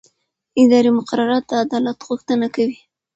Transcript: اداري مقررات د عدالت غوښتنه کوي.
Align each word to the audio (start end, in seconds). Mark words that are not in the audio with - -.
اداري 0.61 0.91
مقررات 0.97 1.43
د 1.47 1.51
عدالت 1.63 1.97
غوښتنه 2.07 2.47
کوي. 2.55 2.77